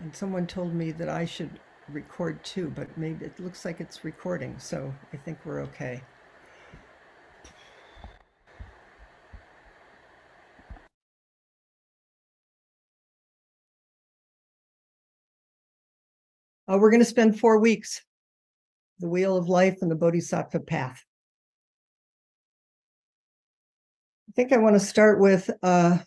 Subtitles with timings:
[0.00, 4.02] And someone told me that I should record too, but maybe it looks like it's
[4.02, 6.02] recording, so I think we're okay.
[16.66, 18.00] Uh, we're going to spend four weeks,
[19.00, 21.04] the wheel of life and the bodhisattva path.
[24.28, 25.98] I think I want to start with uh,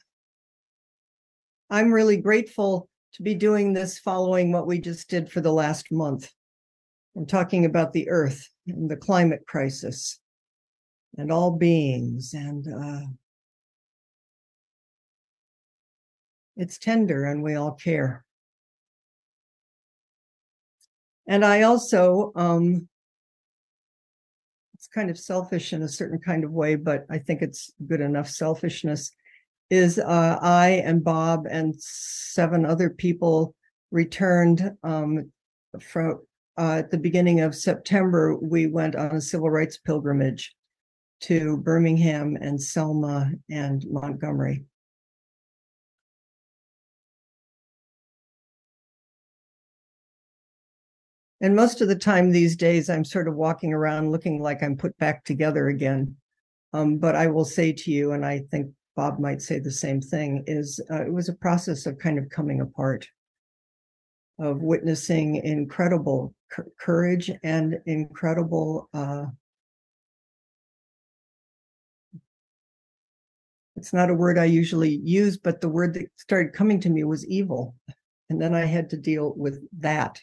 [1.70, 5.92] I'm really grateful to be doing this following what we just did for the last
[5.92, 6.32] month.
[7.16, 10.20] I'm talking about the earth and the climate crisis
[11.18, 13.06] and all beings and uh,
[16.58, 18.26] it's tender and we all care.
[21.28, 22.88] And I also, um,
[24.74, 28.02] it's kind of selfish in a certain kind of way, but I think it's good
[28.02, 29.12] enough selfishness.
[29.70, 33.56] Is uh, I and Bob and seven other people
[33.92, 35.32] returned um,
[35.80, 36.20] from
[36.58, 38.36] uh, at the beginning of September.
[38.36, 40.54] We went on a civil rights pilgrimage
[41.22, 44.66] to Birmingham and Selma and Montgomery.
[51.44, 54.78] And most of the time these days, I'm sort of walking around looking like I'm
[54.78, 56.16] put back together again.
[56.72, 60.02] Um, but I will say to you, and I think Bob might say the same
[60.02, 63.08] thing, is uh, it was a process of kind of coming apart,
[64.40, 66.34] of witnessing incredible
[66.80, 68.90] courage and incredible.
[68.94, 69.26] Uh,
[73.76, 77.04] it's not a word I usually use, but the word that started coming to me
[77.04, 77.76] was evil.
[78.30, 80.20] And then I had to deal with that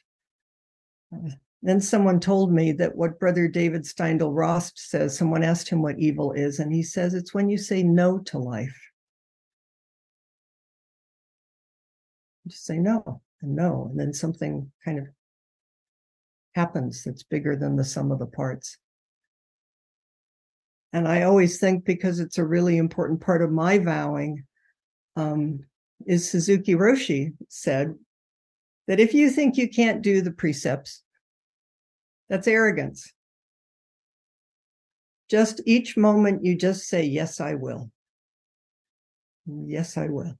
[1.63, 6.33] then someone told me that what Brother David Steindl-Rast says, someone asked him what evil
[6.33, 8.79] is, and he says it's when you say no to life.
[12.47, 15.07] Just say no and no, and then something kind of
[16.55, 18.79] happens that's bigger than the sum of the parts.
[20.93, 24.45] And I always think because it's a really important part of my vowing,
[25.15, 25.61] um,
[26.07, 27.95] is Suzuki Roshi said,
[28.89, 31.03] that if you think you can't do the precepts,
[32.31, 33.13] that's arrogance.
[35.29, 37.91] Just each moment you just say, Yes, I will.
[39.47, 40.35] Yes, I will.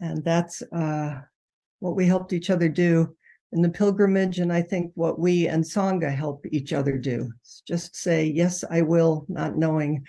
[0.00, 1.20] And that's uh,
[1.80, 3.16] what we helped each other do
[3.52, 4.38] in the pilgrimage.
[4.38, 8.64] And I think what we and Sangha help each other do is just say, Yes,
[8.70, 10.04] I will, not knowing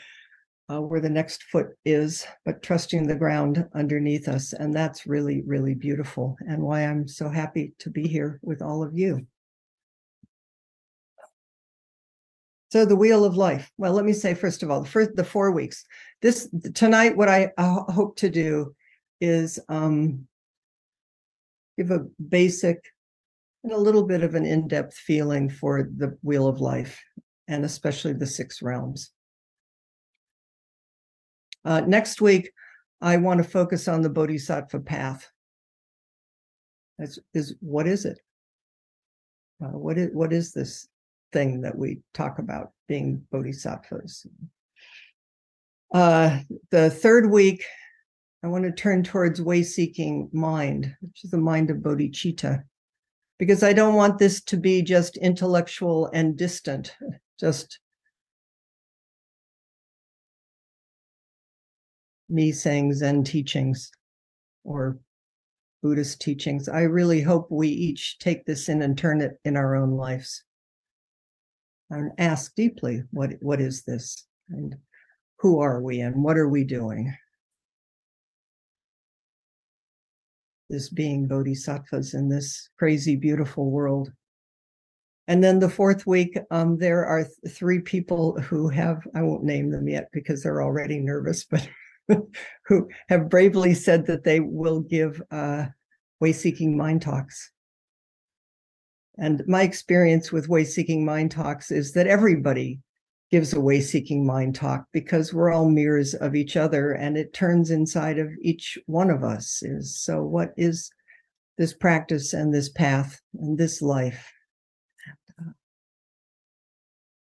[0.70, 4.52] uh, where the next foot is, but trusting the ground underneath us.
[4.52, 8.84] And that's really, really beautiful, and why I'm so happy to be here with all
[8.84, 9.26] of you.
[12.78, 13.72] So the wheel of life.
[13.80, 15.84] Well, let me say first of all, the first the four weeks.
[16.22, 18.76] This tonight, what I hope to do
[19.20, 20.28] is um,
[21.76, 22.78] give a basic
[23.64, 27.04] and a little bit of an in-depth feeling for the wheel of life,
[27.48, 29.10] and especially the six realms.
[31.66, 32.52] Uh, next week,
[33.02, 35.28] I want to focus on the Bodhisattva path.
[37.00, 38.20] That's, is what is it?
[39.64, 40.88] Uh, what is what is this
[41.32, 44.28] thing that we talk about being bodhisattvas?
[45.94, 46.40] Uh,
[46.72, 47.64] the third week,
[48.44, 52.64] I want to turn towards way seeking mind, which is the mind of bodhicitta,
[53.40, 56.96] because I don't want this to be just intellectual and distant,
[57.40, 57.80] just
[62.30, 63.90] me saying Zen teachings
[64.64, 65.00] or
[65.82, 66.68] Buddhist teachings.
[66.68, 70.44] I really hope we each take this in and turn it in our own lives
[71.90, 74.26] and ask deeply what what is this?
[74.50, 74.76] And
[75.40, 77.16] who are we and what are we doing?
[80.70, 84.12] This being bodhisattvas in this crazy beautiful world.
[85.30, 89.44] And then the fourth week um, there are th- three people who have i won't
[89.44, 91.68] name them yet because they're already nervous but
[92.66, 95.66] who have bravely said that they will give uh,
[96.20, 97.52] way seeking mind talks.
[99.18, 102.80] And my experience with way seeking mind talks is that everybody
[103.32, 107.34] gives a way seeking mind talk because we're all mirrors of each other and it
[107.34, 110.00] turns inside of each one of us is.
[110.00, 110.90] So what is
[111.58, 114.32] this practice and this path and this life?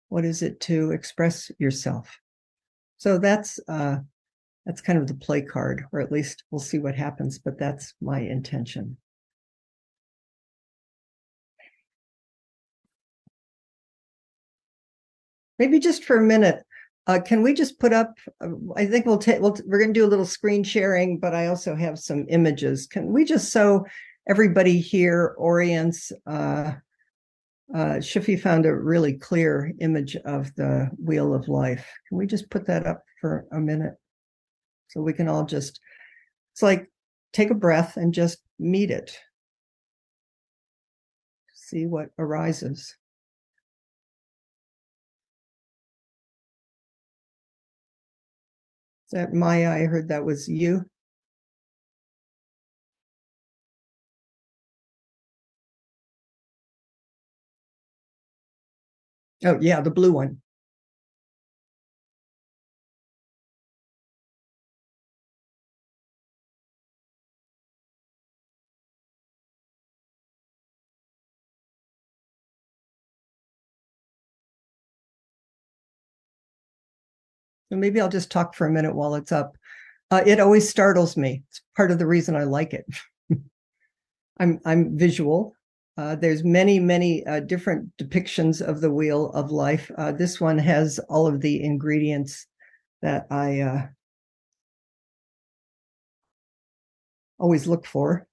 [0.09, 2.17] What is it to express yourself?
[2.97, 3.97] So that's uh,
[4.65, 7.93] that's kind of the play card, or at least we'll see what happens, but that's
[8.01, 8.97] my intention.
[15.59, 16.63] Maybe just for a minute,
[17.07, 18.17] Uh, can we just put up?
[18.39, 19.41] Uh, I think we'll take.
[19.41, 22.85] We'll, we're going to do a little screen sharing, but I also have some images.
[22.85, 23.85] Can we just so
[24.27, 26.11] everybody here orients?
[26.27, 26.73] Uh,
[27.73, 31.87] uh, Shifi found a really clear image of the wheel of life.
[32.07, 33.95] Can we just put that up for a minute,
[34.89, 35.79] so we can all just?
[36.53, 36.91] It's like
[37.33, 39.17] take a breath and just meet it.
[41.55, 42.98] See what arises.
[49.11, 49.71] That Maya?
[49.71, 50.85] I heard that was you.
[59.45, 60.41] Oh, yeah, the blue one.
[77.71, 79.57] Maybe I'll just talk for a minute while it's up.
[80.11, 81.43] Uh, it always startles me.
[81.49, 82.85] It's part of the reason I like it.
[84.39, 85.53] I'm I'm visual.
[85.97, 89.91] Uh, there's many many uh, different depictions of the wheel of life.
[89.97, 92.47] Uh, this one has all of the ingredients
[93.01, 93.87] that I uh,
[97.37, 98.27] always look for.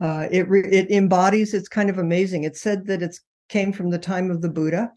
[0.00, 1.54] Uh, it re- it embodies.
[1.54, 2.44] It's kind of amazing.
[2.44, 3.20] It said that it's
[3.52, 4.90] came from the time of the Buddha.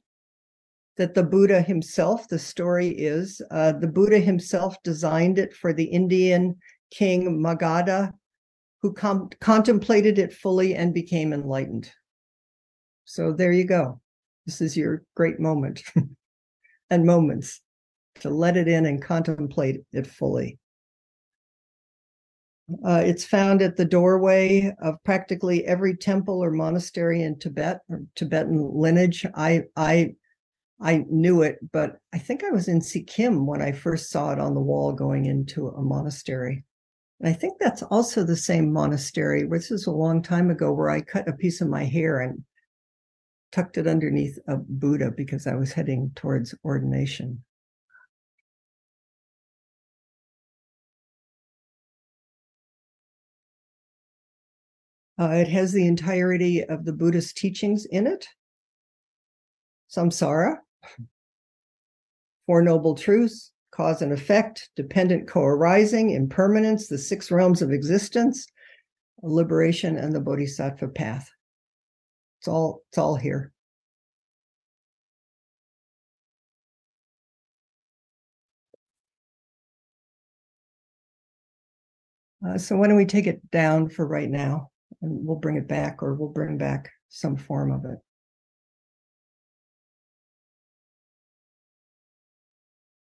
[0.95, 5.83] That the Buddha himself, the story is, uh, the Buddha himself designed it for the
[5.83, 6.55] Indian
[6.89, 8.13] king Magadha,
[8.81, 11.91] who com- contemplated it fully and became enlightened.
[13.03, 13.99] So there you go.
[14.45, 15.83] This is your great moment
[16.89, 17.59] and moments
[18.21, 20.59] to let it in and contemplate it fully.
[22.83, 28.01] Uh, it's found at the doorway of practically every temple or monastery in Tibet or
[28.15, 29.25] Tibetan lineage.
[29.35, 30.15] I I
[30.81, 34.39] I knew it, but I think I was in Sikkim when I first saw it
[34.39, 36.65] on the wall going into a monastery.
[37.19, 39.43] And I think that's also the same monastery.
[39.43, 42.43] This is a long time ago where I cut a piece of my hair and
[43.51, 47.43] tucked it underneath a Buddha because I was heading towards ordination.
[55.17, 58.27] Uh, it has the entirety of the Buddhist teachings in it.
[59.89, 60.57] Samsara,
[62.45, 68.45] Four Noble Truths, Cause and Effect, Dependent Co-arising, Impermanence, the Six Realms of Existence,
[69.23, 71.29] Liberation, and the Bodhisattva Path.
[72.39, 73.53] It's all, it's all here.
[82.45, 84.69] Uh, so why don't we take it down for right now?
[85.01, 87.99] And we'll bring it back or we'll bring back some form of it.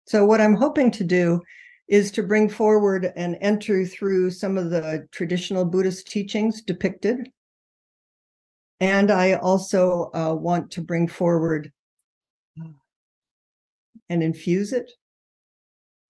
[0.06, 1.42] So, what I'm hoping to do
[1.88, 7.30] is to bring forward and enter through some of the traditional Buddhist teachings depicted.
[8.80, 11.72] And I also uh, want to bring forward
[12.60, 12.68] uh,
[14.08, 14.90] and infuse it,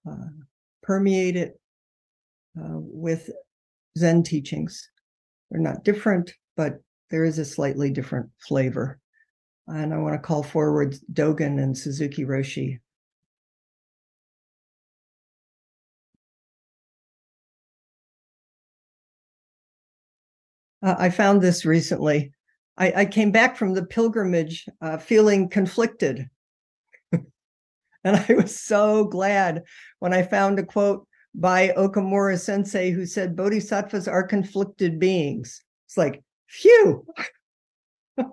[0.09, 0.29] uh,
[0.83, 1.61] permeate it
[2.59, 3.31] uh, with
[3.99, 4.91] Zen teachings.
[5.51, 8.99] They're not different, but there is a slightly different flavor.
[9.69, 12.79] And I want to call forward Dogen and Suzuki Roshi.
[20.83, 22.33] Uh, I found this recently.
[22.77, 26.29] I, I, came back from the pilgrimage uh, feeling conflicted.
[27.13, 27.25] and
[28.05, 29.63] I was so glad
[29.99, 35.63] when I found a quote by Okumura sensei who said bodhisattvas are conflicted beings.
[35.87, 37.07] It's like, phew.
[38.17, 38.29] it's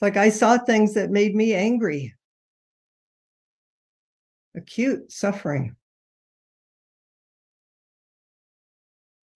[0.00, 2.14] like I saw things that made me angry,
[4.56, 5.74] acute suffering.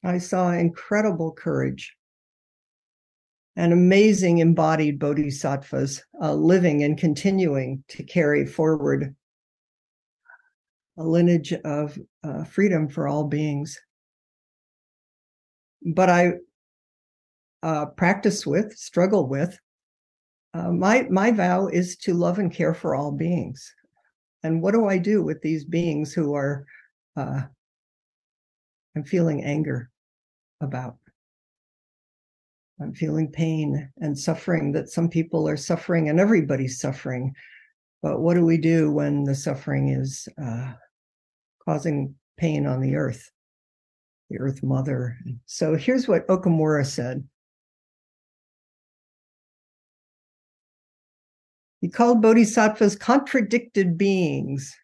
[0.05, 1.97] I saw incredible courage
[3.57, 9.17] and amazing embodied bodhisattvas uh, living and continuing to carry forward
[10.99, 13.79] a lineage of uh, freedom for all beings.
[15.83, 16.33] But I
[17.63, 19.59] uh, practice with, struggle with.
[20.55, 23.75] Uh, my my vow is to love and care for all beings.
[24.43, 26.65] And what do I do with these beings who are
[27.17, 27.43] uh,
[28.97, 29.91] I'm feeling anger
[30.61, 30.97] about?
[32.81, 37.35] I'm feeling pain and suffering that some people are suffering and everybody's suffering.
[38.03, 40.73] But what do we do when the suffering is uh,
[41.69, 43.31] causing pain on the earth,
[44.31, 45.19] the earth mother.
[45.45, 47.29] So here's what Okumura said
[51.83, 54.75] He called bodhisattvas contradicted beings.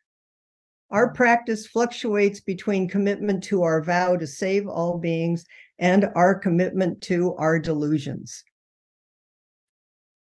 [0.91, 1.15] Our hmm.
[1.15, 5.47] practice fluctuates between commitment to our vow to save all beings
[5.79, 8.45] and our commitment to our delusions.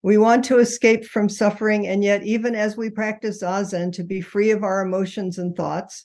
[0.05, 4.21] We want to escape from suffering, and yet, even as we practice Zazen to be
[4.21, 6.05] free of our emotions and thoughts,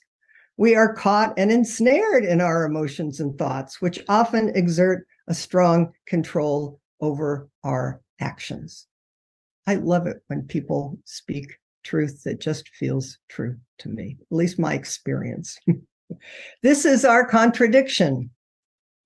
[0.58, 5.92] we are caught and ensnared in our emotions and thoughts, which often exert a strong
[6.04, 8.86] control over our actions.
[9.68, 14.58] I love it when people speak truth that just feels true to me, at least
[14.58, 15.56] my experience.
[16.62, 18.28] this is our contradiction.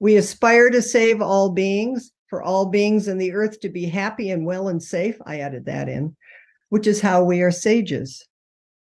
[0.00, 4.30] We aspire to save all beings, for all beings in the earth to be happy
[4.30, 5.18] and well and safe.
[5.26, 6.16] I added that in,
[6.70, 8.26] which is how we are sages.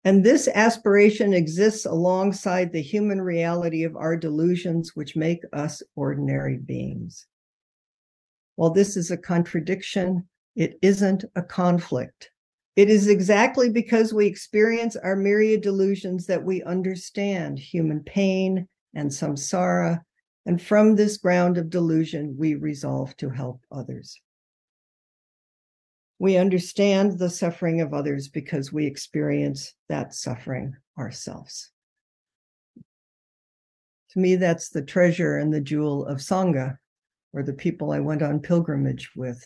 [0.03, 6.57] And this aspiration exists alongside the human reality of our delusions, which make us ordinary
[6.57, 7.27] beings.
[8.55, 12.31] While this is a contradiction, it isn't a conflict.
[12.75, 19.09] It is exactly because we experience our myriad delusions that we understand human pain and
[19.09, 20.01] samsara.
[20.45, 24.19] And from this ground of delusion, we resolve to help others.
[26.21, 31.71] We understand the suffering of others because we experience that suffering ourselves.
[32.75, 36.77] To me, that's the treasure and the jewel of Sangha,
[37.33, 39.43] or the people I went on pilgrimage with,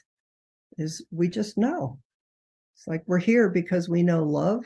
[0.77, 1.97] is we just know.
[2.75, 4.65] It's like we're here because we know love,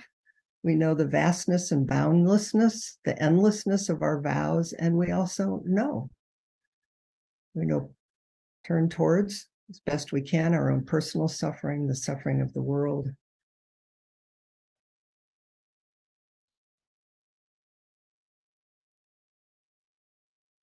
[0.64, 6.10] we know the vastness and boundlessness, the endlessness of our vows, and we also know.
[7.54, 7.92] We know
[8.66, 13.10] turn towards as best we can our own personal suffering, the suffering of the world.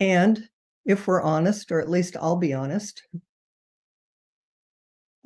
[0.00, 0.48] And
[0.84, 3.02] if we're honest, or at least I'll be honest,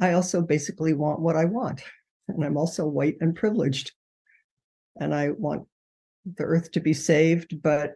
[0.01, 1.83] I also basically want what I want.
[2.29, 3.93] And I'm also white and privileged.
[4.99, 5.67] And I want
[6.25, 7.95] the earth to be saved, but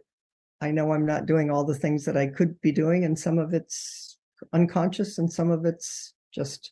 [0.61, 3.05] I know I'm not doing all the things that I could be doing.
[3.05, 4.14] And some of it's
[4.53, 6.71] unconscious and some of it's just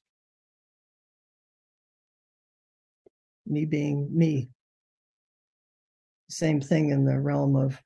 [3.45, 4.49] me being me.
[6.29, 7.81] Same thing in the realm of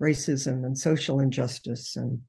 [0.00, 2.20] racism and social injustice and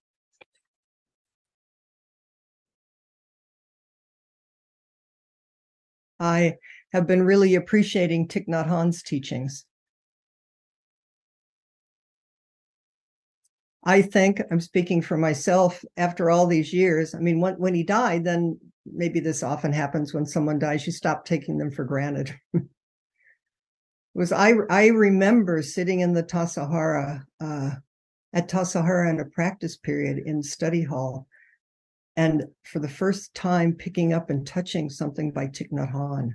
[6.22, 6.58] I
[6.94, 9.66] have been really appreciating Thich Nhat Hanh's teachings.
[13.84, 17.16] I think I'm speaking for myself after all these years.
[17.16, 20.92] I mean, when, when he died, then maybe this often happens when someone dies, you
[20.92, 22.34] stop taking them for granted.
[24.14, 27.72] was I I remember sitting in the Tassajara, uh,
[28.34, 31.28] at Tassajara in a practice period in study hall,
[32.16, 36.32] and for the first time picking up and touching something by Thich Nhat Hanh.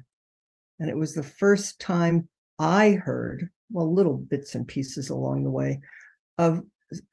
[0.78, 5.50] And it was the first time I heard, well, little bits and pieces along the
[5.50, 5.80] way,
[6.38, 6.62] of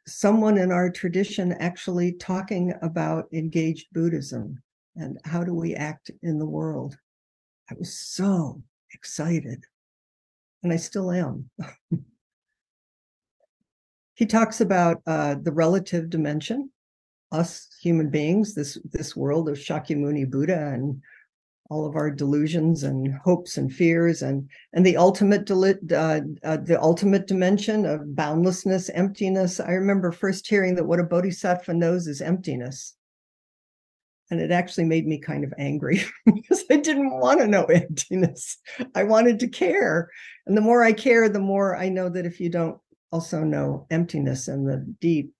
[0.07, 4.61] someone in our tradition actually talking about engaged Buddhism
[4.95, 6.97] and how do we act in the world.
[7.69, 8.61] I was so
[8.93, 9.63] excited,
[10.61, 11.49] and I still am.
[14.15, 16.69] he talks about uh, the relative dimension
[17.33, 21.01] us human beings, this this world of Shakyamuni Buddha and
[21.69, 26.77] all of our delusions and hopes and fears and and the ultimate uh, uh, the
[26.81, 29.59] ultimate dimension of boundlessness, emptiness.
[29.59, 32.95] I remember first hearing that what a bodhisattva knows is emptiness.
[34.31, 38.57] And it actually made me kind of angry because I didn't want to know emptiness.
[38.95, 40.09] I wanted to care.
[40.47, 42.79] And the more I care, the more I know that if you don't
[43.11, 45.33] also know emptiness and the deep,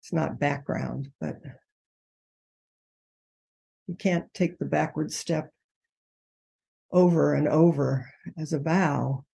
[0.00, 1.36] it's not background, but
[3.90, 5.50] you can't take the backward step
[6.92, 9.24] over and over as a vow.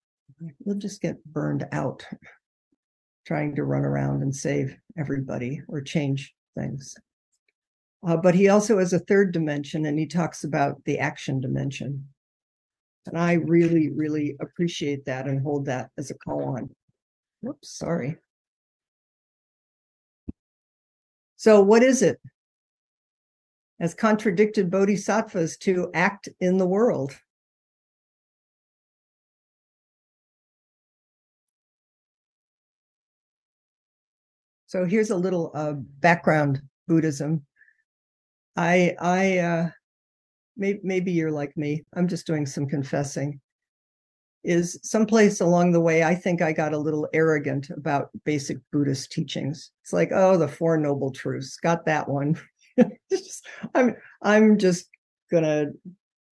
[0.64, 2.06] You'll just get burned out
[3.26, 6.94] trying to run around and save everybody or change things.
[8.06, 12.08] Uh, but he also has a third dimension, and he talks about the action dimension.
[13.04, 16.70] And I really, really appreciate that and hold that as a call on.
[17.42, 18.16] Whoops, sorry.
[21.36, 22.18] So, what is it?
[23.78, 27.18] As contradicted bodhisattvas to act in the world.
[34.66, 37.44] So here's a little uh, background Buddhism.
[38.56, 39.70] I I uh,
[40.56, 41.84] maybe maybe you're like me.
[41.94, 43.40] I'm just doing some confessing
[44.46, 49.10] is someplace along the way, I think I got a little arrogant about basic Buddhist
[49.10, 49.72] teachings.
[49.82, 52.40] It's like, oh, the Four Noble Truths, got that one.
[53.74, 54.88] I'm I'm just
[55.30, 55.66] gonna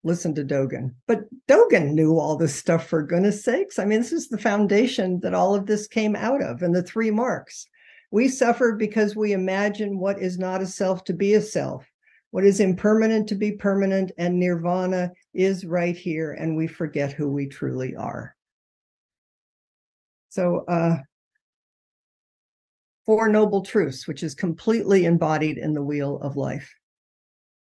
[0.05, 0.95] listen to Dogen.
[1.07, 3.79] But Dogen knew all this stuff for goodness sakes.
[3.79, 6.83] I mean, this is the foundation that all of this came out of, and the
[6.83, 7.67] three marks.
[8.11, 11.85] We suffer because we imagine what is not a self to be a self,
[12.31, 17.29] what is impermanent to be permanent, and nirvana is right here, and we forget who
[17.29, 18.37] we truly are.
[20.29, 20.99] So, uh,
[23.07, 26.75] Four Noble Truths, which is completely embodied in the Wheel of Life.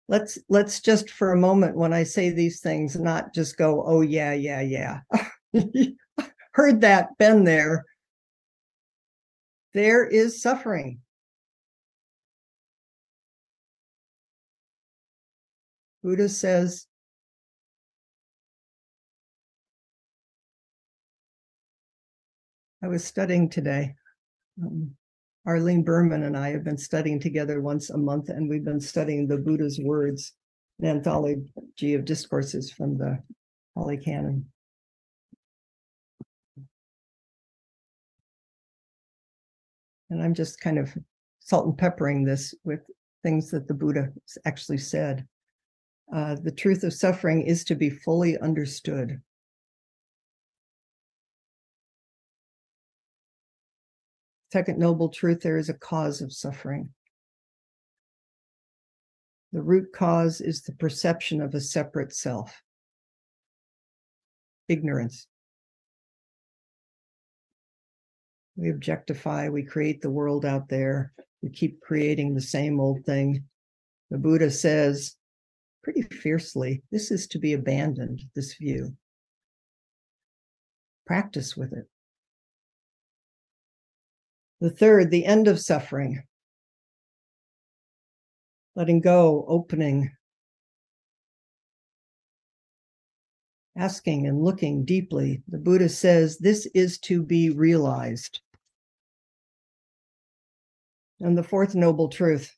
[0.09, 4.01] Let's let's just for a moment when i say these things not just go oh
[4.01, 5.01] yeah yeah yeah.
[6.53, 7.85] Heard that been there.
[9.73, 11.01] There is suffering.
[16.03, 16.87] Buddha says
[22.83, 23.95] i was studying today.
[24.61, 24.97] Um,
[25.51, 29.27] Arlene Berman and I have been studying together once a month, and we've been studying
[29.27, 30.35] the Buddha's words,
[30.79, 33.21] an anthology of discourses from the
[33.75, 34.47] Pali Canon.
[40.11, 40.97] And I'm just kind of
[41.41, 42.83] salt and peppering this with
[43.25, 44.13] things that the Buddha
[44.45, 45.27] actually said.
[46.15, 49.21] Uh, the truth of suffering is to be fully understood.
[54.53, 56.91] Second noble truth there is a cause of suffering.
[59.53, 62.63] The root cause is the perception of a separate self,
[64.69, 65.27] ignorance.
[68.57, 73.45] We objectify, we create the world out there, we keep creating the same old thing.
[74.11, 75.17] The Buddha says
[75.83, 78.97] pretty fiercely this is to be abandoned, this view.
[81.07, 81.87] Practice with it.
[84.61, 86.23] The third, the end of suffering.
[88.77, 90.11] Letting go, opening,
[93.77, 95.43] asking and looking deeply.
[95.49, 98.41] The Buddha says this is to be realized.
[101.21, 102.55] And the fourth noble truth,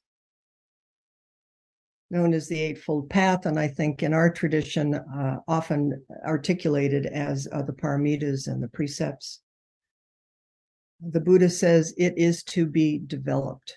[2.10, 7.46] known as the Eightfold Path, and I think in our tradition, uh, often articulated as
[7.52, 9.41] uh, the paramitas and the precepts
[11.10, 13.76] the Buddha says it is to be developed.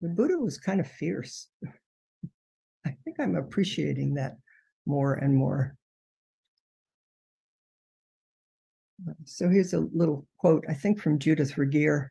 [0.00, 1.48] The Buddha was kind of fierce.
[2.86, 4.36] I think I'm appreciating that
[4.86, 5.76] more and more.
[9.24, 12.08] So here's a little quote, I think from Judith Ragir.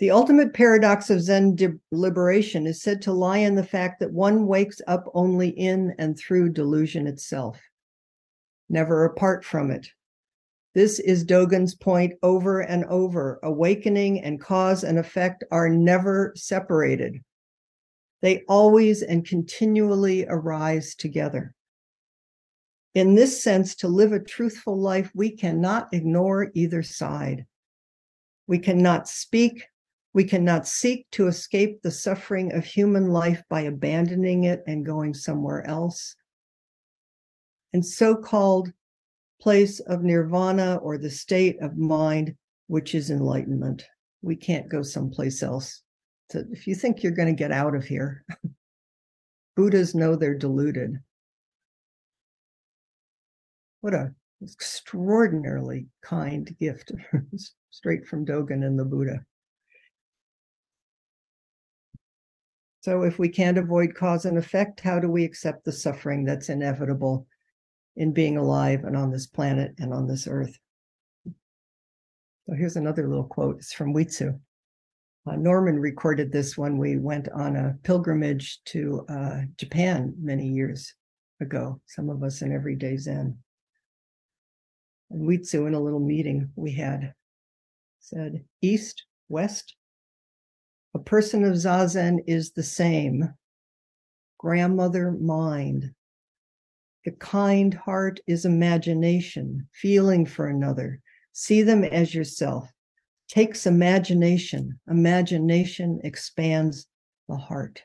[0.00, 1.56] The ultimate paradox of Zen
[1.92, 6.18] liberation is said to lie in the fact that one wakes up only in and
[6.18, 7.60] through delusion itself,
[8.70, 9.86] never apart from it,
[10.74, 13.40] this is Dogen's point over and over.
[13.42, 17.20] Awakening and cause and effect are never separated.
[18.22, 21.54] They always and continually arise together.
[22.94, 27.46] In this sense, to live a truthful life, we cannot ignore either side.
[28.46, 29.64] We cannot speak,
[30.12, 35.14] we cannot seek to escape the suffering of human life by abandoning it and going
[35.14, 36.16] somewhere else.
[37.72, 38.72] And so called
[39.40, 42.34] place of nirvana or the state of mind,
[42.66, 43.84] which is enlightenment.
[44.22, 45.82] We can't go someplace else.
[46.30, 48.24] So if you think you're going to get out of here,
[49.56, 50.98] Buddhas know they're deluded.
[53.80, 56.92] What a extraordinarily kind gift
[57.70, 59.24] straight from Dogen and the Buddha.
[62.82, 66.48] So, if we can't avoid cause and effect, how do we accept the suffering that's
[66.48, 67.26] inevitable
[68.00, 70.58] in being alive and on this planet and on this earth.
[71.26, 73.56] So here's another little quote.
[73.58, 74.40] It's from Uitzu.
[75.26, 80.94] Uh, Norman recorded this when we went on a pilgrimage to uh, Japan many years
[81.42, 83.36] ago, some of us in Everyday Zen.
[85.10, 87.12] And Uitzu, in a little meeting we had,
[87.98, 89.74] said, East, West,
[90.94, 93.34] a person of Zazen is the same.
[94.38, 95.92] Grandmother mind,
[97.04, 101.00] the kind heart is imagination, feeling for another.
[101.32, 102.70] See them as yourself.
[103.28, 104.78] Takes imagination.
[104.88, 106.86] Imagination expands
[107.28, 107.82] the heart.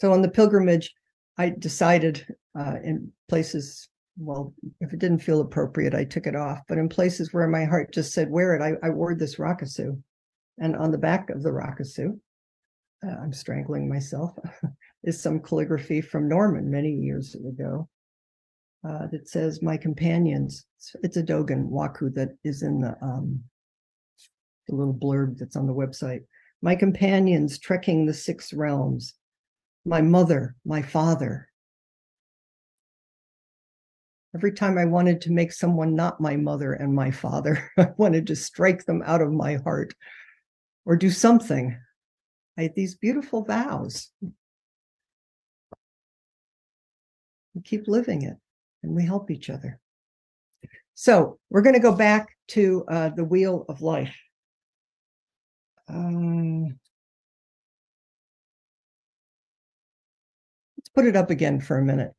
[0.00, 0.94] So on the pilgrimage,
[1.38, 2.26] I decided
[2.58, 3.88] uh, in places,
[4.18, 6.60] well, if it didn't feel appropriate, I took it off.
[6.68, 10.00] But in places where my heart just said, wear it, I, I wore this rakusu.
[10.58, 12.12] And on the back of the rakusu, uh,
[13.08, 14.36] I'm strangling myself,
[15.04, 17.88] is some calligraphy from Norman many years ago
[18.86, 20.66] uh, that says, My companions.
[21.02, 23.42] It's a Dogen waka that is in the, um,
[24.68, 26.24] the little blurb that's on the website.
[26.62, 29.14] my companions trekking the six realms,
[29.84, 31.48] my mother, my father.
[34.34, 38.26] Every time I wanted to make someone not my mother and my father, I wanted
[38.26, 39.94] to strike them out of my heart
[40.84, 41.78] or do something.
[42.58, 44.10] I these beautiful vows.
[47.54, 48.36] We keep living it
[48.82, 49.80] and we help each other.
[50.94, 54.16] So we're going to go back to uh, the wheel of life.
[55.88, 56.78] Um,
[60.78, 62.12] let's put it up again for a minute.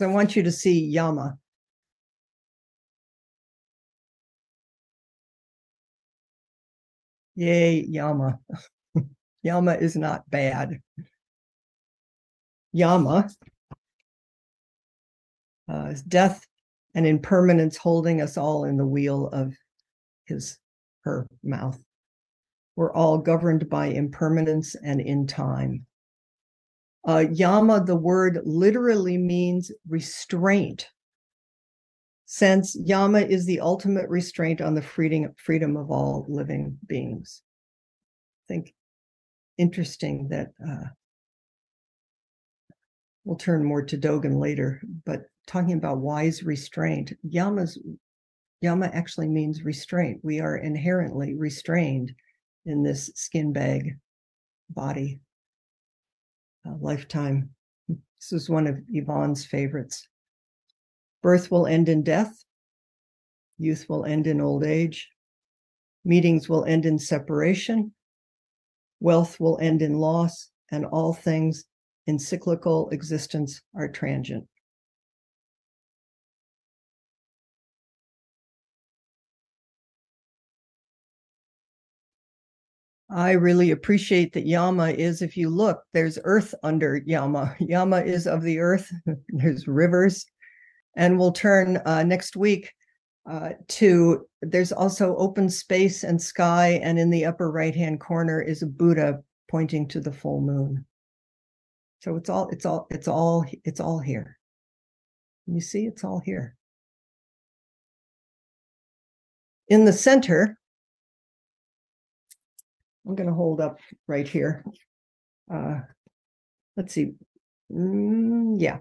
[0.00, 1.36] I want you to see Yama.
[7.40, 8.38] Yay, Yama.
[9.42, 10.78] Yama is not bad.
[12.72, 13.30] Yama
[15.66, 16.46] uh, death
[16.94, 19.54] and impermanence holding us all in the wheel of
[20.26, 20.58] his
[21.04, 21.80] her mouth.
[22.76, 25.86] We're all governed by impermanence and in time.
[27.08, 30.88] Uh, yama, the word literally means restraint,
[32.32, 37.42] since yama is the ultimate restraint on the freedom, freedom of all living beings.
[38.44, 38.72] I think
[39.58, 40.84] interesting that uh,
[43.24, 47.76] we'll turn more to Dogen later, but talking about wise restraint, yama's
[48.60, 50.20] yama actually means restraint.
[50.22, 52.14] We are inherently restrained
[52.64, 53.98] in this skin bag
[54.68, 55.18] body
[56.64, 57.50] uh, lifetime.
[57.88, 60.06] This is one of Yvonne's favorites.
[61.22, 62.44] Birth will end in death.
[63.58, 65.08] Youth will end in old age.
[66.04, 67.92] Meetings will end in separation.
[69.00, 71.64] Wealth will end in loss, and all things
[72.06, 74.46] in cyclical existence are transient.
[83.10, 87.56] I really appreciate that Yama is, if you look, there's earth under Yama.
[87.60, 88.90] Yama is of the earth,
[89.28, 90.24] there's rivers.
[90.96, 92.72] And we'll turn uh, next week
[93.30, 96.80] uh, to there's also open space and sky.
[96.82, 100.84] And in the upper right hand corner is a Buddha pointing to the full moon.
[102.00, 104.38] So it's all, it's all, it's all, it's all here.
[105.46, 106.56] You see, it's all here.
[109.68, 110.58] In the center,
[113.06, 114.64] I'm going to hold up right here.
[115.52, 115.80] Uh,
[116.76, 117.12] let's see.
[117.72, 118.78] Mm, yeah.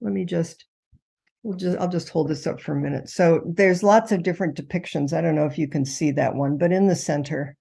[0.00, 0.64] Let me just,
[1.42, 3.08] we'll just, I'll just hold this up for a minute.
[3.08, 5.12] So there's lots of different depictions.
[5.12, 7.56] I don't know if you can see that one, but in the center,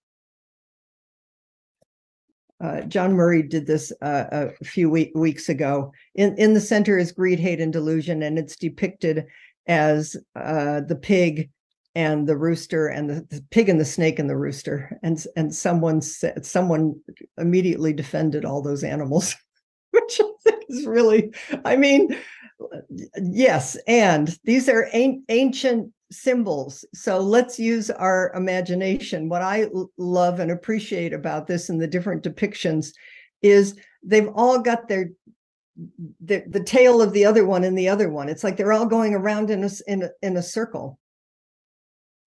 [2.61, 4.25] uh, John Murray did this uh,
[4.59, 5.91] a few week, weeks ago.
[6.13, 9.25] In in the center is greed, hate, and delusion, and it's depicted
[9.65, 11.49] as uh, the pig
[11.95, 15.53] and the rooster and the, the, pig and the snake and the rooster and and
[15.53, 16.95] someone said someone
[17.37, 19.35] immediately defended all those animals
[19.91, 21.33] which I think is really
[21.65, 22.15] I mean
[23.21, 26.85] yes and these are ancient symbols.
[26.93, 29.29] So let's use our imagination.
[29.29, 32.89] What I love and appreciate about this and the different depictions
[33.41, 35.11] is they've all got their
[36.23, 38.29] the, the tail of the other one and the other one.
[38.29, 40.99] It's like they're all going around in a in a, in a circle.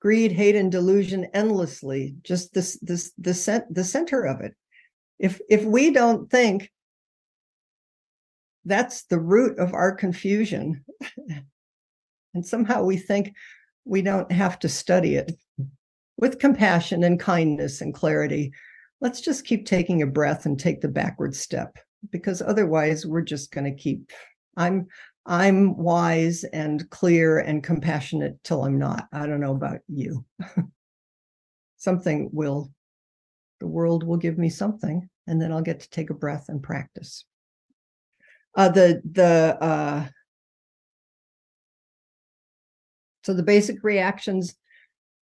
[0.01, 4.55] Greed, hate, and delusion endlessly, just this this the cent, the center of it.
[5.18, 6.70] If if we don't think
[8.64, 10.85] that's the root of our confusion,
[12.35, 13.35] and somehow we think
[13.85, 15.33] we don't have to study it
[16.16, 18.53] with compassion and kindness and clarity,
[19.00, 21.77] let's just keep taking a breath and take the backward step
[22.11, 24.11] because otherwise we're just going to keep
[24.57, 24.87] i'm
[25.27, 29.09] I'm wise and clear and compassionate till I'm not.
[29.12, 30.24] I don't know about you.
[31.77, 32.70] something will,
[33.61, 36.62] the world will give me something, and then I'll get to take a breath and
[36.62, 37.24] practice.
[38.57, 40.07] Uh, the the uh,
[43.23, 44.55] so the basic reactions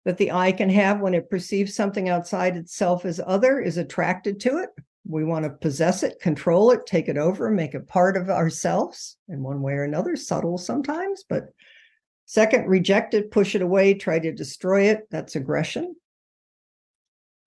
[0.06, 4.40] that the eye can have when it perceives something outside itself as other is attracted
[4.40, 4.70] to it
[5.08, 9.18] we want to possess it, control it, take it over, make it part of ourselves
[9.30, 11.24] in one way or another, subtle sometimes.
[11.28, 11.54] But
[12.26, 15.08] second, reject it, push it away, try to destroy it.
[15.10, 15.96] That's aggression.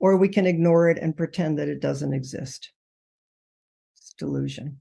[0.00, 2.72] Or we can ignore it and pretend that it doesn't exist.
[3.96, 4.80] It's delusion.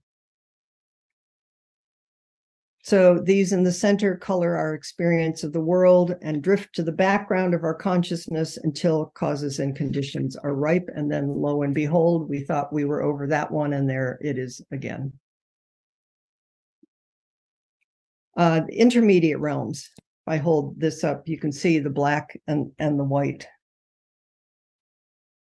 [2.85, 6.91] So these in the center color our experience of the world and drift to the
[6.91, 10.89] background of our consciousness until causes and conditions are ripe.
[10.93, 14.37] And then lo and behold, we thought we were over that one, and there it
[14.37, 15.13] is again.
[18.35, 19.89] Uh, intermediate realms.
[19.97, 23.47] If I hold this up, you can see the black and, and the white.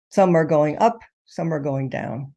[0.10, 2.34] Some are going up, some are going down.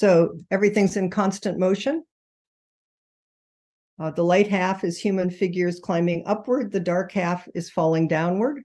[0.00, 2.02] So everything's in constant motion.
[3.98, 8.62] Uh, the light half is human figures climbing upward, the dark half is falling downward.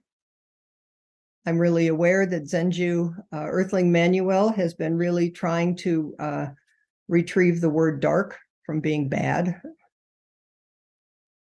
[1.44, 6.46] I'm really aware that Zenju uh, Earthlyn Manuel has been really trying to uh,
[7.06, 9.60] retrieve the word dark from being bad.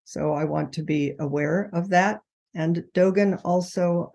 [0.05, 2.21] So I want to be aware of that.
[2.53, 4.11] And Dogen also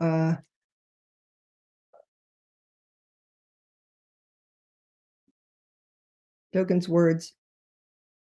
[6.54, 7.34] Dogen's words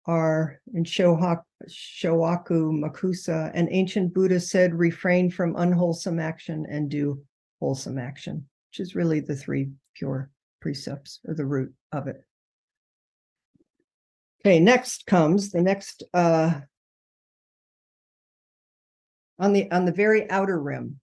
[0.05, 7.21] are in Shoaku Makusa, an ancient Buddha said, refrain from unwholesome action and do
[7.59, 10.29] wholesome action, which is really the three pure
[10.61, 12.23] precepts or the root of it.
[14.41, 16.61] Okay, next comes the next uh
[19.39, 20.99] on the on the very outer rim.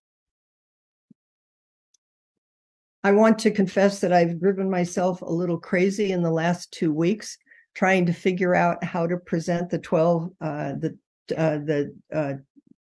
[3.04, 6.90] I want to confess that I've driven myself a little crazy in the last two
[6.92, 7.36] weeks
[7.74, 10.98] trying to figure out how to present the 12 uh, the
[11.36, 12.32] uh, the uh,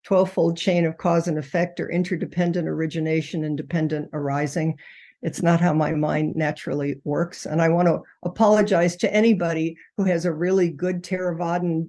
[0.05, 4.77] 12 fold chain of cause and effect or interdependent origination and dependent arising.
[5.23, 10.05] It's not how my mind naturally works and i want to apologize to anybody who
[10.05, 11.89] has a really good theravadan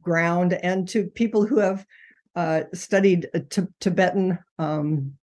[0.00, 1.84] ground and to people who have
[2.34, 5.14] uh, studied t- tibetan um,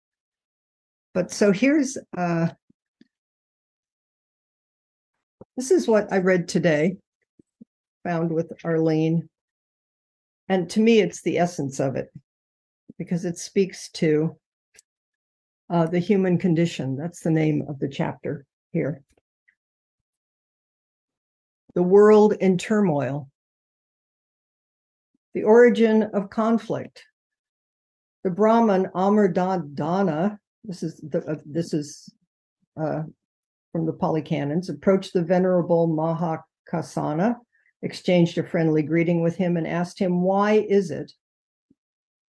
[1.14, 2.48] but so here's uh,
[5.60, 6.96] this is what I read today,
[8.06, 9.28] found with Arlene.
[10.48, 12.08] And to me, it's the essence of it
[12.98, 14.38] because it speaks to
[15.70, 16.96] uh, the human condition.
[16.96, 19.04] That's the name of the chapter here.
[21.76, 23.30] The world in turmoil,
[25.34, 27.04] the origin of conflict.
[28.24, 32.14] The Brahman Amardana, this is the, uh, this is
[32.80, 33.04] uh,
[33.72, 37.36] from the Pali Canons, approached the Venerable Mahakaccana,
[37.82, 41.12] exchanged a friendly greeting with him, and asked him, Why is it?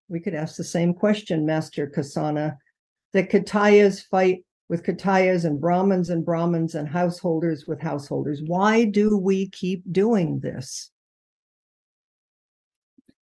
[0.09, 2.57] We could ask the same question, Master Kaccana,
[3.13, 8.41] that Kshatriyas fight with Kshatriyas and Brahmins and Brahmins and householders with householders.
[8.47, 10.91] Why do we keep doing this?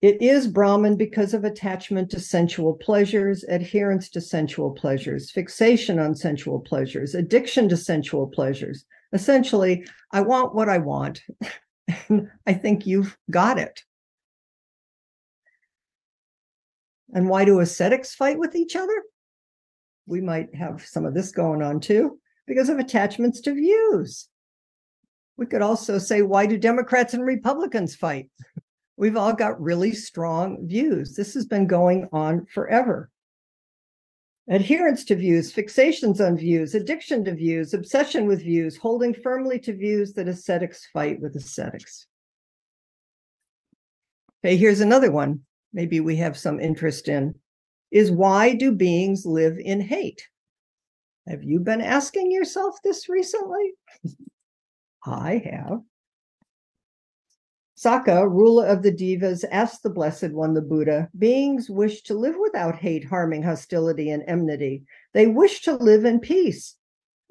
[0.02, 6.14] It is Brahman because of attachment to sensual pleasures, adherence to sensual pleasures, fixation on
[6.14, 8.86] sensual pleasures, addiction to sensual pleasures.
[9.12, 11.24] Essentially, I want what I want.
[12.46, 13.84] I think you've got it.
[17.14, 19.02] And why do ascetics fight with each other?
[20.06, 24.28] We might have some of this going on too, because of attachments to views.
[25.38, 28.30] We could also say, why do Democrats and Republicans fight?
[28.98, 31.16] We've all got really strong views.
[31.16, 33.12] This has been going on forever.
[34.50, 39.74] Adherence to views, fixations on views, addiction to views, obsession with views, holding firmly to
[39.74, 42.08] views that ascetics fight with ascetics.
[44.44, 45.42] Okay, here's another one.
[45.74, 47.36] Maybe we have some interest in
[47.92, 50.28] is why do beings live in hate?
[51.28, 53.74] Have you been asking yourself this recently?
[55.06, 55.82] I have.
[57.78, 62.36] Sakka, ruler of the Devas, asked the Blessed One, the Buddha, beings wish to live
[62.40, 64.84] without hate, harming, hostility, and enmity.
[65.14, 66.76] They wish to live in peace,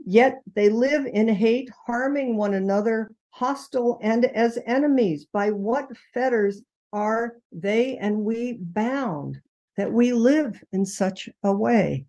[0.04, 5.26] yet they live in hate, harming one another, hostile, and as enemies.
[5.32, 9.40] By what fetters are they and we bound
[9.76, 12.06] that we live in such a way?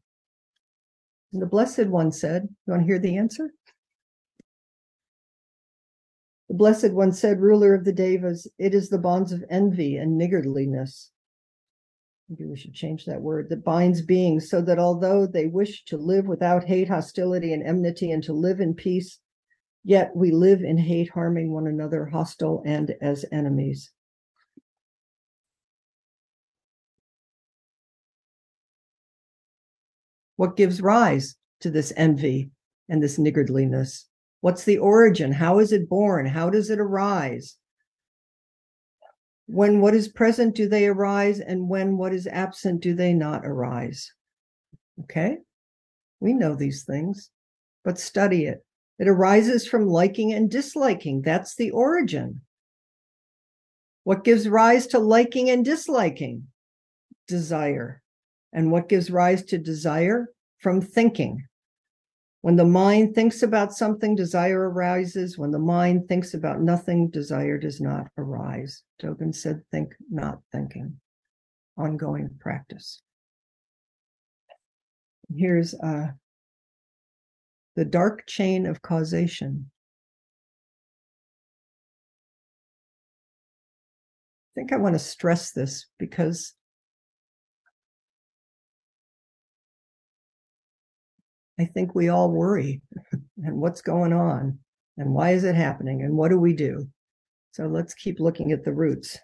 [1.34, 3.52] And the Blessed One said, You want to hear the answer?
[6.58, 11.10] Blessed One said, Ruler of the Devas, it is the bonds of envy and niggardliness.
[12.28, 15.98] Maybe we should change that word that binds beings so that although they wish to
[15.98, 19.20] live without hate, hostility, and enmity and to live in peace,
[19.84, 23.91] yet we live in hate, harming one another, hostile, and as enemies.
[30.38, 32.50] What gives rise to this envy
[32.89, 34.06] and this niggardliness?
[34.47, 35.33] What's the origin?
[35.33, 36.25] How is it born?
[36.25, 37.57] How does it arise?
[39.47, 43.45] When what is present do they arise, and when what is absent do they not
[43.45, 44.10] arise?
[45.03, 45.39] Okay,
[46.21, 47.29] we know these things,
[47.83, 48.65] but study it.
[48.99, 51.23] It arises from liking and disliking.
[51.23, 52.39] That's the origin.
[54.05, 56.47] What gives rise to liking and disliking?
[57.27, 58.01] Desire.
[58.53, 60.29] And what gives rise to desire?
[60.60, 61.45] From thinking.
[62.47, 65.38] When the mind thinks about something, desire arises.
[65.38, 68.83] When the mind thinks about nothing, desire does not arise.
[69.03, 70.97] Dogen said, think not thinking.
[71.77, 73.01] ongoing practice.
[75.36, 76.12] Here's uh,
[77.75, 79.69] the dark chain of causation.
[84.45, 86.53] I think I want to stress this because
[91.60, 92.82] I think we all worry
[93.43, 94.60] and what's going on
[94.98, 96.88] and why is it happening and what do we do?
[97.52, 99.17] So let's keep looking at the roots.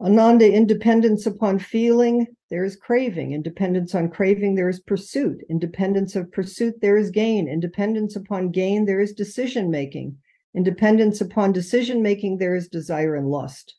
[0.00, 3.32] Ananda, independence upon feeling, there is craving.
[3.32, 5.42] Independence on craving, there is pursuit.
[5.48, 7.48] Independence of pursuit, there is gain.
[7.48, 10.16] Independence upon gain, there is decision making.
[10.54, 13.76] Independence upon decision making, there is desire and lust.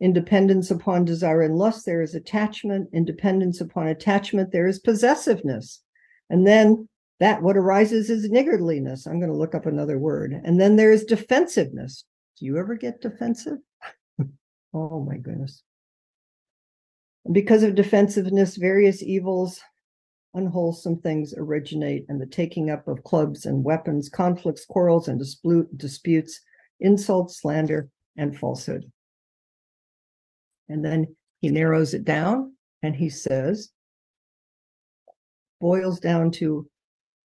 [0.00, 2.88] Independence upon desire and lust, there is attachment.
[2.92, 5.80] Independence upon attachment, there is possessiveness.
[6.30, 6.88] And then
[7.20, 9.06] that what arises is niggardliness.
[9.06, 10.32] I'm going to look up another word.
[10.44, 12.04] And then there is defensiveness.
[12.38, 13.58] Do you ever get defensive?
[14.74, 15.62] oh my goodness.
[17.32, 19.60] because of defensiveness, various evils,
[20.34, 25.22] unwholesome things originate, and the taking up of clubs and weapons, conflicts, quarrels, and
[25.76, 26.40] disputes,
[26.80, 28.90] insults, slander, and falsehood.
[30.68, 33.70] And then he narrows it down and he says,
[35.64, 36.68] boils down to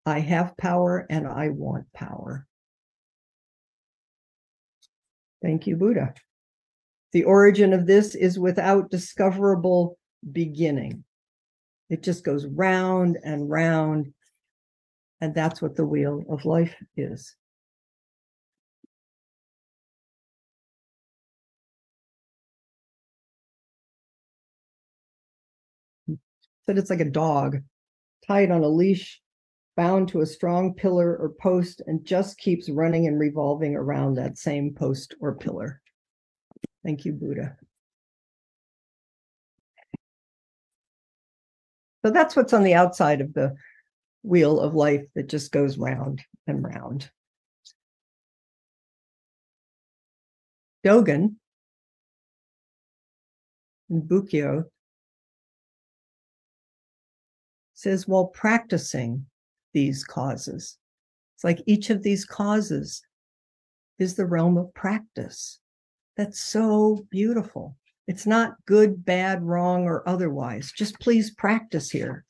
[0.06, 2.48] I have power and I want power.
[5.42, 6.14] Thank you, Buddha.
[7.12, 9.98] The origin of this is without discoverable
[10.32, 11.04] beginning.
[11.90, 14.14] It just goes round and round.
[15.20, 17.36] And that's what the wheel of life is.
[26.66, 27.64] But it's like a dog
[28.30, 29.20] tied on a leash,
[29.76, 34.38] bound to a strong pillar or post, and just keeps running and revolving around that
[34.38, 35.82] same post or pillar.
[36.86, 37.58] Thank you, Buddha.
[42.06, 43.56] So that's what's on the outside of the
[44.22, 47.10] wheel of life that just goes round and round.
[50.86, 51.36] Dogen
[53.90, 54.66] and Bukkyo
[57.80, 59.26] says, while practicing
[59.74, 60.78] these causes,
[61.36, 63.02] it's like each of these causes
[64.00, 65.60] is the realm of practice.
[66.18, 67.78] That's so beautiful.
[68.06, 70.74] It's not good, bad, wrong, or otherwise.
[70.76, 72.26] Just please practice here.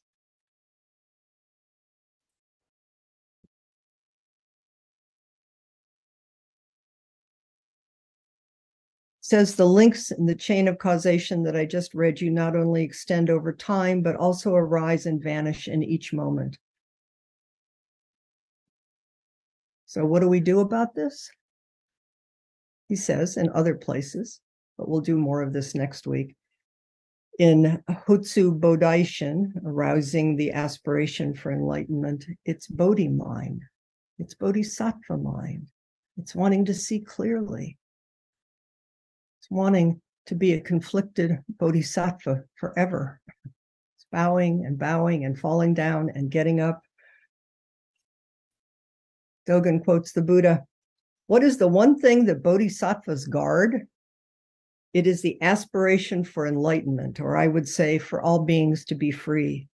[9.30, 12.82] Says the links in the chain of causation that I just read you not only
[12.84, 16.58] extend over time, but also arise and vanish in each moment.
[19.86, 21.30] So, what do we do about this?
[22.88, 24.42] He says in other places,
[24.80, 26.36] but we'll do more of this next week.
[27.38, 33.62] In Hotsu Bodaishin, arousing the aspiration for enlightenment, it's Bodhi mind,
[34.18, 35.68] it's Bodhisattva mind,
[36.18, 37.78] it's wanting to see clearly
[39.50, 43.20] wanting to be a conflicted bodhisattva forever.
[43.46, 46.82] It's bowing and bowing and falling down and getting up.
[49.48, 50.66] Dogen quotes the Buddha
[51.28, 53.88] What is the one thing that bodhisattvas guard?
[54.94, 59.12] It is the aspiration for enlightenment, or I would say for all beings to be
[59.12, 59.68] free.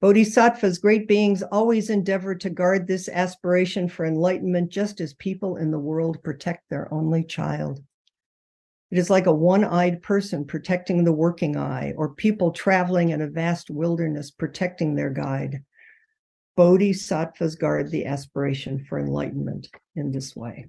[0.00, 5.70] Bodhisattvas, great beings, always endeavor to guard this aspiration for enlightenment just as people in
[5.70, 7.82] the world protect their only child.
[8.90, 13.20] It is like a one eyed person protecting the working eye, or people traveling in
[13.20, 15.62] a vast wilderness protecting their guide.
[16.56, 20.66] Bodhisattvas guard the aspiration for enlightenment in this way.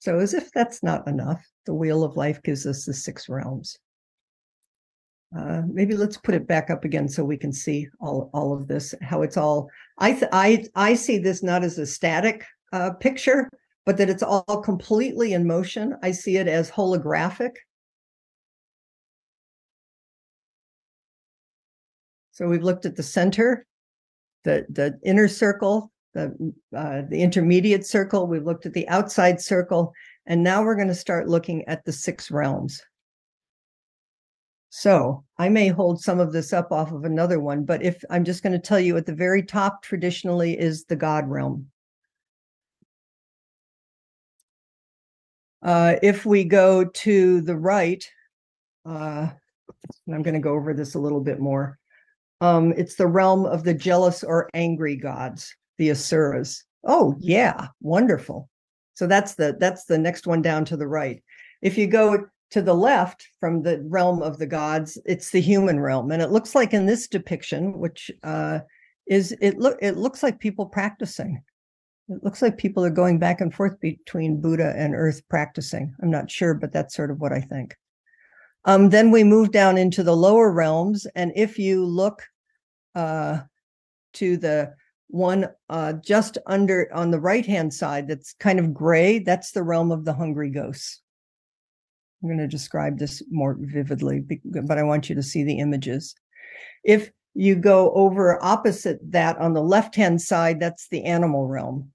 [0.00, 3.78] So, as if that's not enough, the wheel of life gives us the six realms.
[5.36, 8.66] Uh, maybe let's put it back up again so we can see all, all of
[8.66, 9.68] this, how it's all.
[9.98, 13.48] I, th- I, I see this not as a static uh, picture,
[13.86, 15.96] but that it's all completely in motion.
[16.02, 17.52] I see it as holographic.
[22.32, 23.66] So we've looked at the center,
[24.44, 28.26] the the inner circle, the uh, the intermediate circle.
[28.26, 29.92] We've looked at the outside circle,
[30.26, 32.80] and now we're going to start looking at the six realms.
[34.70, 38.24] So I may hold some of this up off of another one, but if I'm
[38.24, 41.69] just going to tell you at the very top traditionally is the God realm.
[45.62, 48.04] Uh, if we go to the right,
[48.86, 49.28] uh,
[50.06, 51.78] and I'm going to go over this a little bit more.
[52.40, 56.64] Um, it's the realm of the jealous or angry gods, the Asuras.
[56.84, 58.48] Oh, yeah, wonderful.
[58.94, 61.22] So that's the that's the next one down to the right.
[61.62, 65.80] If you go to the left from the realm of the gods, it's the human
[65.80, 68.60] realm, and it looks like in this depiction, which uh,
[69.06, 71.42] is it look it looks like people practicing.
[72.10, 75.94] It looks like people are going back and forth between Buddha and Earth practicing.
[76.02, 77.76] I'm not sure, but that's sort of what I think.
[78.64, 82.22] Um, then we move down into the lower realms, and if you look
[82.96, 83.38] uh,
[84.14, 84.74] to the
[85.06, 89.62] one uh, just under on the right hand side that's kind of gray, that's the
[89.62, 91.00] realm of the hungry ghosts.
[92.22, 96.14] I'm going to describe this more vividly, but I want you to see the images.
[96.84, 101.92] If you go over opposite that on the left hand side, that's the animal realm.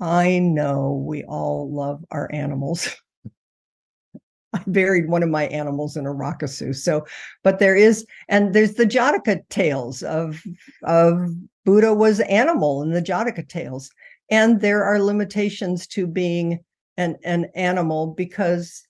[0.00, 2.88] I know we all love our animals.
[4.52, 6.74] I buried one of my animals in a rakusu.
[6.74, 7.06] So,
[7.44, 10.42] but there is, and there's the Jataka tales of
[10.82, 11.30] of
[11.64, 13.90] Buddha was animal in the Jataka tales,
[14.30, 16.64] and there are limitations to being
[16.96, 18.82] an an animal because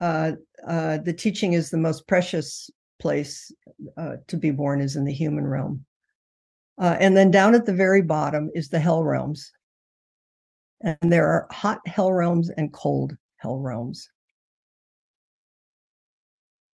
[0.00, 0.32] uh,
[0.66, 3.52] uh, the teaching is the most precious place
[3.96, 5.84] uh, to be born is in the human realm,
[6.78, 9.52] uh, and then down at the very bottom is the hell realms,
[10.84, 14.08] and there are hot hell realms and cold hell realms.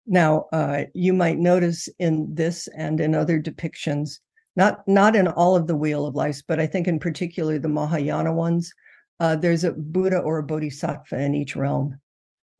[0.06, 4.18] Now, uh, you might notice in this and in other depictions,
[4.56, 7.68] not not in all of the Wheel of Life, but I think in particular the
[7.68, 8.72] Mahayana ones,
[9.20, 12.00] uh, there's a Buddha or a Bodhisattva in each realm,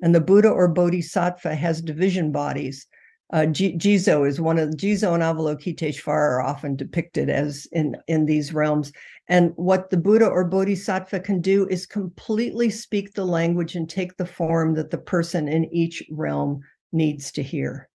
[0.01, 2.87] and the Buddha or Bodhisattva has division bodies.
[3.33, 8.27] Uh, G- Jizo is one of Jizo and Avalokiteshvara are often depicted as in in
[8.27, 8.93] these realms.
[9.31, 14.17] And what the Buddha or Bodhisattva can do is completely speak the language and take
[14.17, 17.89] the form that the person in each realm needs to hear.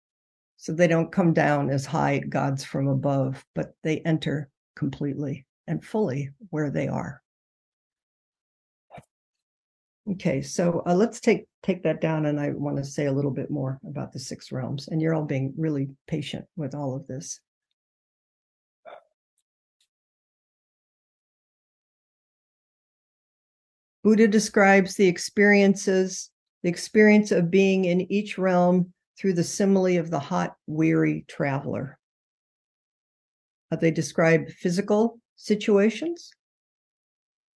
[0.58, 5.82] So they don't come down as high gods from above, but they enter completely and
[5.82, 7.22] fully where they are.
[10.10, 13.30] Okay, so uh, let's take take that down, and I want to say a little
[13.30, 14.88] bit more about the six realms.
[14.88, 17.40] And you're all being really patient with all of this.
[24.02, 26.30] Buddha describes the experiences
[26.62, 31.98] the experience of being in each realm through the simile of the hot, weary traveler.
[33.80, 36.30] They describe physical situations.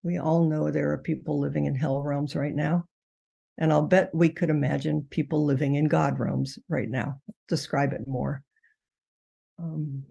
[0.03, 2.85] We all know there are people living in hell realms right now.
[3.59, 7.21] And I'll bet we could imagine people living in God realms right now.
[7.49, 8.43] Describe it more.
[9.59, 10.05] Um,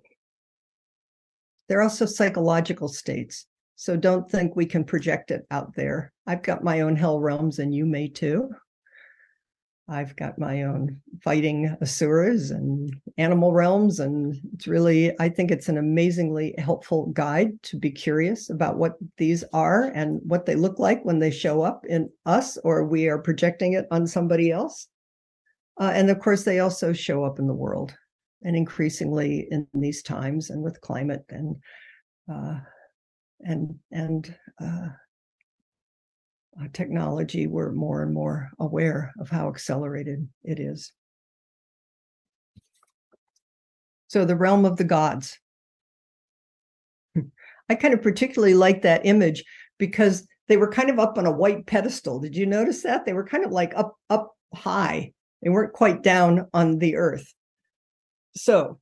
[1.68, 3.46] there are also psychological states.
[3.76, 6.14] So don't think we can project it out there.
[6.28, 8.50] I've got my own hell realms, and you may too.
[9.88, 14.00] I've got my own fighting asuras and animal realms.
[14.00, 18.96] And it's really, I think it's an amazingly helpful guide to be curious about what
[19.18, 23.08] these are and what they look like when they show up in us or we
[23.08, 24.88] are projecting it on somebody else.
[25.80, 27.96] Uh, and of course, they also show up in the world
[28.42, 31.56] and increasingly in these times and with climate and
[32.32, 32.56] uh,
[33.42, 34.90] and and uh,
[36.62, 40.94] uh, technology, we're more and more aware of how accelerated it is.
[44.08, 45.38] So, the realm of the gods.
[47.70, 49.44] I kind of particularly like that image
[49.78, 52.20] because they were kind of up on a white pedestal.
[52.20, 53.06] Did you notice that?
[53.06, 55.12] They were kind of like up up high.
[55.42, 57.34] They weren't quite down on the earth.
[58.38, 58.80] So,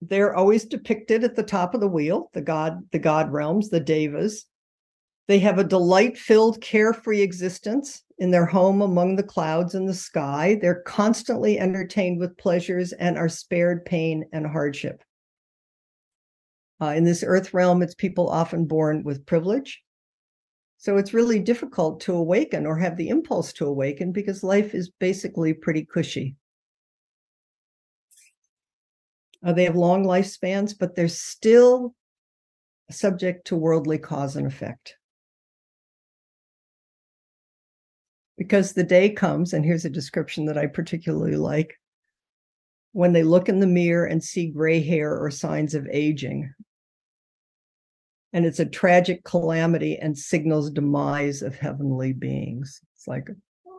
[0.00, 3.80] they're always depicted at the top of the wheel, the god the god realms, the
[3.80, 4.46] devas,
[5.30, 9.94] they have a delight filled, carefree existence in their home among the clouds and the
[9.94, 10.58] sky.
[10.60, 15.04] They're constantly entertained with pleasures and are spared pain and hardship.
[16.82, 19.80] Uh, in this earth realm, it's people often born with privilege.
[20.78, 24.90] So it's really difficult to awaken or have the impulse to awaken because life is
[24.98, 26.34] basically pretty cushy.
[29.44, 31.94] Uh, they have long lifespans, but they're still
[32.90, 34.96] subject to worldly cause and effect.
[38.40, 41.78] because the day comes, and here's a description that I particularly like
[42.92, 46.50] when they look in the mirror and see gray hair or signs of aging.
[48.32, 52.80] And it's a tragic calamity and signals demise of heavenly beings.
[52.96, 53.28] It's like,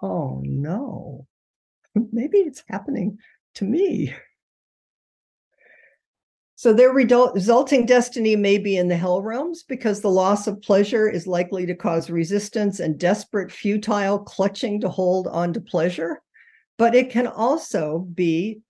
[0.03, 1.25] oh no,
[2.11, 3.17] maybe it's happening
[3.55, 4.13] to me.
[6.61, 11.09] So their resulting destiny may be in the hell realms because the loss of pleasure
[11.09, 16.21] is likely to cause resistance and desperate, futile clutching to hold on to pleasure.
[16.77, 18.61] But it can also be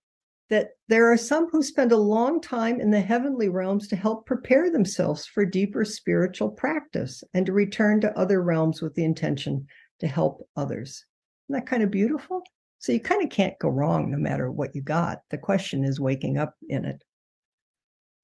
[0.48, 4.24] that there are some who spend a long time in the heavenly realms to help
[4.24, 9.66] prepare themselves for deeper spiritual practice and to return to other realms with the intention
[10.00, 11.04] to help others.
[11.50, 12.42] Isn't that kind of beautiful?
[12.78, 15.18] So you kind of can't go wrong no matter what you got.
[15.28, 17.04] The question is waking up in it.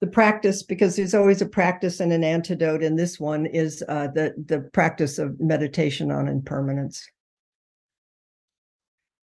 [0.01, 4.07] The practice, because there's always a practice and an antidote, and this one is uh,
[4.07, 7.05] the the practice of meditation on impermanence.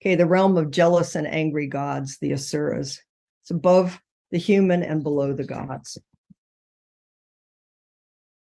[0.03, 3.03] Okay, the realm of jealous and angry gods, the asuras.
[3.43, 3.99] It's above
[4.31, 5.97] the human and below the gods.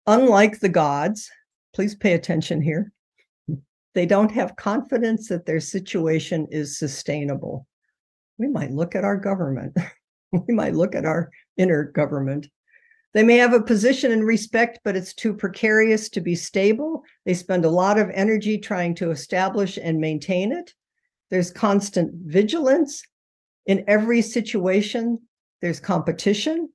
[0.07, 1.29] Unlike the gods,
[1.73, 2.91] please pay attention here,
[3.93, 7.67] they don't have confidence that their situation is sustainable.
[8.37, 9.77] We might look at our government,
[10.31, 12.47] we might look at our inner government.
[13.13, 17.03] They may have a position and respect, but it's too precarious to be stable.
[17.25, 20.73] They spend a lot of energy trying to establish and maintain it.
[21.29, 23.03] There's constant vigilance.
[23.65, 25.19] In every situation,
[25.61, 26.69] there's competition,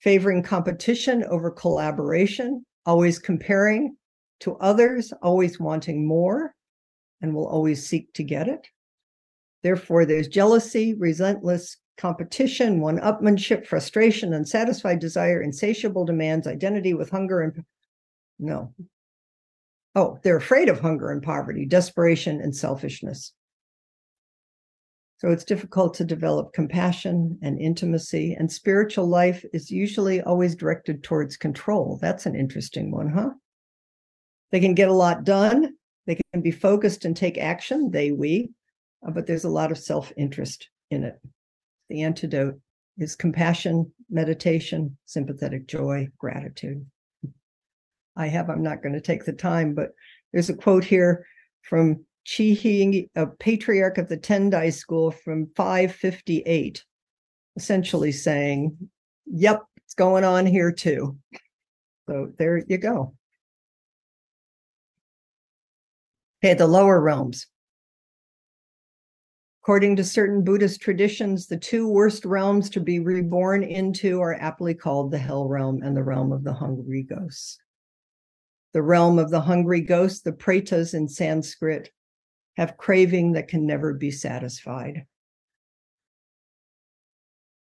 [0.00, 3.96] favoring competition over collaboration, always comparing
[4.40, 6.54] to others, always wanting more,
[7.20, 8.66] and will always seek to get it.
[9.62, 17.40] Therefore, there's jealousy, relentless competition, one upmanship, frustration, unsatisfied desire, insatiable demands, identity with hunger
[17.40, 17.64] and
[18.38, 18.74] no.
[19.94, 23.32] Oh, they're afraid of hunger and poverty, desperation and selfishness.
[25.18, 31.02] So it's difficult to develop compassion and intimacy, and spiritual life is usually always directed
[31.02, 31.98] towards control.
[32.02, 33.30] That's an interesting one, huh?
[34.52, 35.74] They can get a lot done.
[36.06, 38.50] They can be focused and take action, they, we,
[39.06, 41.18] uh, but there's a lot of self interest in it.
[41.88, 42.58] The antidote
[42.98, 46.86] is compassion, meditation, sympathetic joy, gratitude.
[48.16, 49.90] I have, I'm not going to take the time, but
[50.32, 51.26] there's a quote here
[51.62, 56.84] from Chih-i, a patriarch of the Tendai school from 558,
[57.56, 58.76] essentially saying,
[59.26, 61.18] Yep, it's going on here too.
[62.08, 63.14] So there you go.
[66.42, 67.46] Okay, the lower realms.
[69.66, 74.74] According to certain Buddhist traditions, the two worst realms to be reborn into are aptly
[74.74, 77.58] called the hell realm and the realm of the hungry ghosts.
[78.74, 81.90] The realm of the hungry ghosts, the pretas in Sanskrit,
[82.56, 85.04] have craving that can never be satisfied.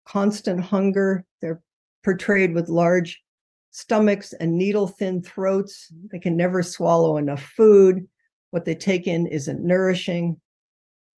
[0.05, 1.63] Constant hunger, they're
[2.03, 3.23] portrayed with large
[3.71, 5.91] stomachs and needle thin throats.
[6.13, 8.07] They can never swallow enough food.
[8.51, 10.39] What they take in isn't nourishing.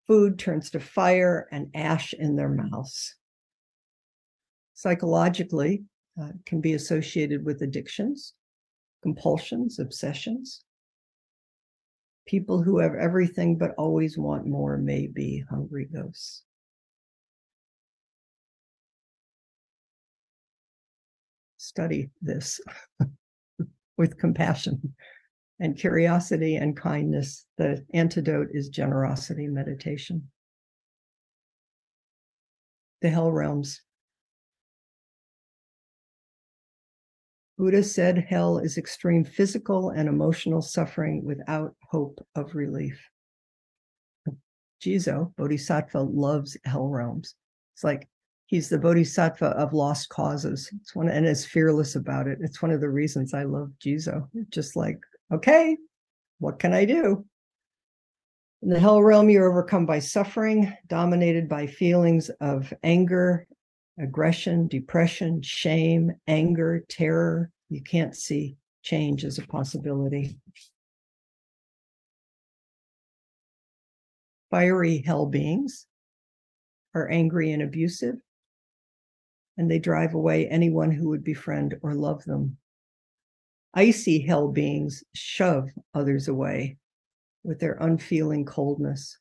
[0.07, 3.17] Food turns to fire and ash in their mouths.
[4.75, 5.85] Psychologically,
[6.21, 8.35] uh, can be associated with addictions,
[9.03, 10.65] compulsions, obsessions.
[12.27, 16.43] People who have everything but always want more may be hungry ghosts.
[21.59, 22.61] Study this
[23.99, 24.95] with compassion
[25.61, 27.47] and curiosity and kindness.
[27.57, 30.31] The antidote is generosity meditation.
[33.03, 33.83] The hell realms.
[37.59, 43.01] Buddha said hell is extreme physical and emotional suffering without hope of relief.
[44.83, 47.35] Jizo, Bodhisattva, loves hell realms.
[47.75, 48.09] It's like
[48.45, 50.71] he's the Bodhisattva of lost causes.
[50.81, 52.39] It's one and is fearless about it.
[52.43, 54.29] It's one of the reasons I love Jizo.
[54.51, 54.99] Just like
[55.33, 55.77] okay,
[56.39, 57.25] what can I do?
[58.63, 63.47] In the hell realm, you're overcome by suffering, dominated by feelings of anger,
[63.99, 67.51] aggression, depression, shame, anger, terror.
[67.69, 70.39] You can't see change as a possibility.
[74.51, 75.87] Fiery hell beings
[76.95, 78.17] are angry and abusive,
[79.59, 82.57] and they drive away anyone who would befriend or love them.
[83.77, 86.79] Icy hell beings shove others away
[87.45, 89.19] with their unfeeling coldness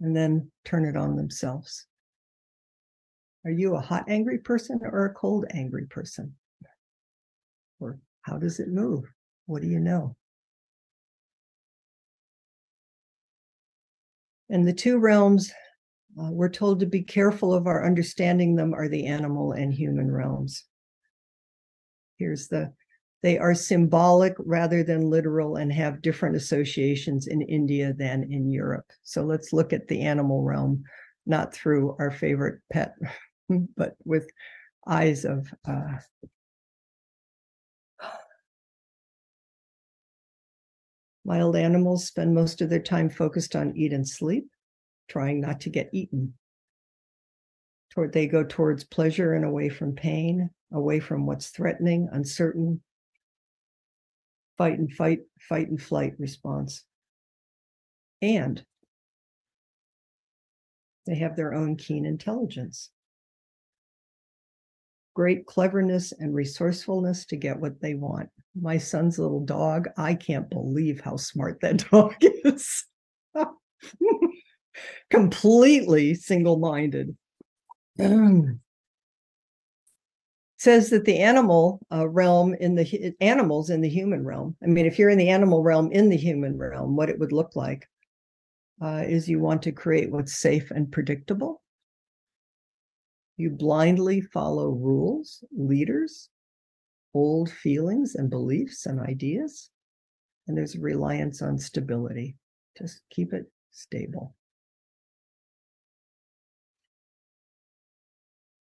[0.00, 1.86] and then turn it on themselves.
[3.46, 6.34] Are you a hot, angry person or a cold, angry person?
[7.80, 9.04] Or how does it move?
[9.46, 10.14] What do you know?
[14.50, 15.50] And the two realms
[16.20, 20.10] uh, we're told to be careful of our understanding them are the animal and human
[20.10, 20.64] realms.
[22.18, 22.72] Here's the
[23.22, 28.86] they are symbolic rather than literal and have different associations in India than in Europe.
[29.02, 30.84] So let's look at the animal realm,
[31.26, 32.94] not through our favorite pet,
[33.76, 34.30] but with
[34.86, 35.98] eyes of uh,
[41.28, 44.48] Wild animals spend most of their time focused on eat and sleep.
[45.08, 46.32] trying not to get eaten.
[47.90, 52.82] Toward they go towards pleasure and away from pain, away from what's threatening, uncertain.
[54.56, 56.84] Fight and fight, fight and flight response.
[58.20, 58.64] And
[61.06, 62.90] they have their own keen intelligence,
[65.14, 68.28] great cleverness and resourcefulness to get what they want.
[68.60, 72.84] My son's little dog, I can't believe how smart that dog is.
[75.10, 77.16] Completely single minded.
[80.58, 84.56] says that the animal uh, realm in the animals in the human realm.
[84.62, 87.32] I mean, if you're in the animal realm in the human realm, what it would
[87.32, 87.88] look like
[88.82, 91.62] uh, is you want to create what's safe and predictable.
[93.36, 96.28] You blindly follow rules, leaders,
[97.14, 99.70] old feelings and beliefs and ideas.
[100.48, 102.36] And there's a reliance on stability.
[102.76, 104.34] Just keep it stable.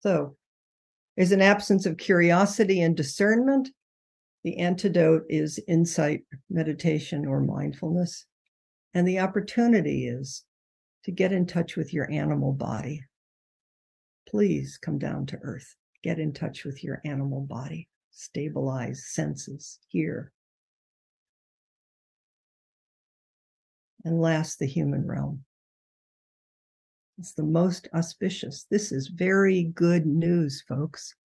[0.01, 0.37] So
[1.19, 3.67] there's an absence of curiosity and discernment.
[4.45, 8.25] The antidote is insight, meditation, or mindfulness.
[8.93, 10.45] And the opportunity is
[11.03, 13.03] to get in touch with your animal body.
[14.29, 15.75] Please come down to earth.
[16.05, 17.89] Get in touch with your animal body.
[18.11, 20.31] Stabilize senses here.
[24.05, 25.43] And last, the human realm.
[27.19, 28.65] It's the most auspicious.
[28.71, 31.15] This is very good news, folks.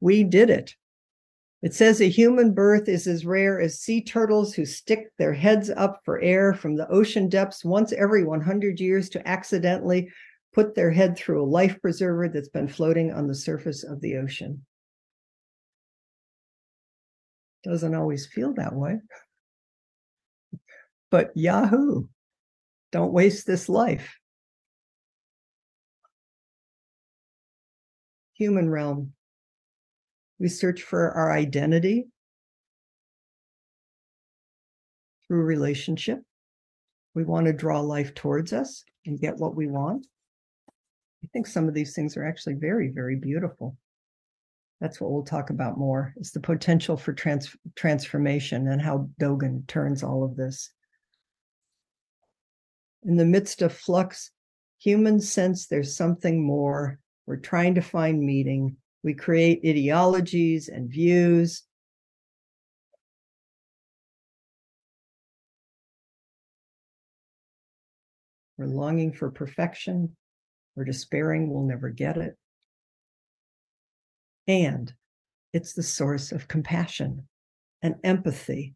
[0.00, 0.74] We did it.
[1.62, 5.70] It says a human birth is as rare as sea turtles who stick their heads
[5.70, 10.10] up for air from the ocean depths once every 100 years to accidentally
[10.52, 14.16] put their head through a life preserver that's been floating on the surface of the
[14.16, 14.66] ocean.
[17.62, 18.98] Doesn't always feel that way.
[21.10, 22.08] But Yahoo,
[22.90, 24.18] don't waste this life.
[28.34, 29.12] Human realm,
[30.38, 32.06] we search for our identity
[35.26, 36.20] through relationship.
[37.14, 40.06] We want to draw life towards us and get what we want.
[40.68, 43.76] I think some of these things are actually very, very beautiful.
[44.80, 49.66] That's what we'll talk about more is the potential for trans- transformation and how Dogen
[49.66, 50.70] turns all of this.
[53.04, 54.30] In the midst of flux,
[54.78, 56.98] humans sense there's something more.
[57.26, 58.76] We're trying to find meaning.
[59.02, 61.62] We create ideologies and views.
[68.56, 70.16] We're longing for perfection.
[70.76, 72.36] We're despairing we'll never get it.
[74.46, 74.92] And
[75.52, 77.26] it's the source of compassion
[77.82, 78.74] and empathy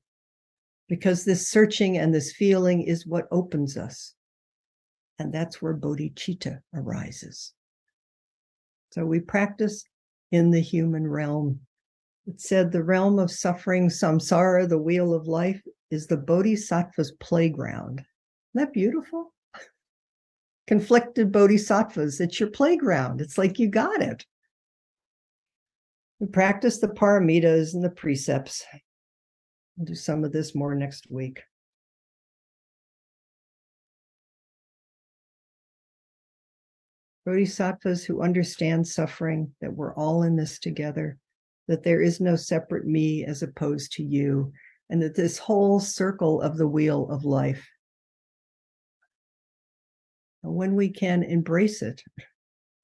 [0.88, 4.14] because this searching and this feeling is what opens us.
[5.18, 7.52] And that's where bodhicitta arises.
[8.90, 9.84] So we practice
[10.32, 11.60] in the human realm.
[12.26, 18.00] It said the realm of suffering, samsara, the wheel of life, is the bodhisattva's playground.
[18.54, 19.32] Isn't that beautiful?
[20.66, 23.20] Conflicted bodhisattvas, it's your playground.
[23.20, 24.24] It's like you got it.
[26.20, 28.64] We practice the paramitas and the precepts.
[29.76, 31.40] We'll do some of this more next week.
[37.28, 41.18] Bodhisattvas who understand suffering, that we're all in this together,
[41.66, 44.50] that there is no separate me as opposed to you,
[44.88, 47.68] and that this whole circle of the wheel of life.
[50.40, 52.02] When we can embrace it,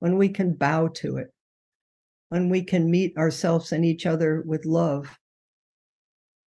[0.01, 1.33] when we can bow to it,
[2.29, 5.07] when we can meet ourselves and each other with love,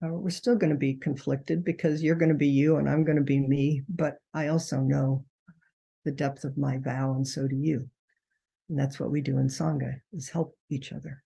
[0.05, 3.05] uh, we're still going to be conflicted because you're going to be you and I'm
[3.05, 3.81] going to be me.
[3.89, 5.25] But I also know
[6.07, 7.91] the depth of my vow, and so do you.
[8.71, 11.23] And that's what we do in Sangha is help each other.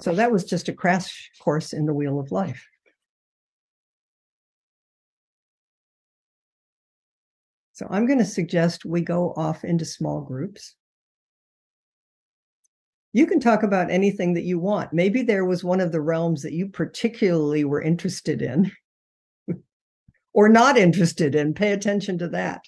[0.00, 2.66] So that was just a crash course in the wheel of life.
[7.72, 10.76] So I'm going to suggest we go off into small groups.
[13.12, 14.92] You can talk about anything that you want.
[14.92, 18.70] Maybe there was one of the realms that you particularly were interested in
[20.32, 21.54] or not interested in.
[21.54, 22.62] Pay attention to that.